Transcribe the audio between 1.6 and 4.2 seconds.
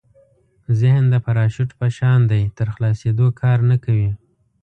په شان دی تر خلاصېدو کار نه کوي.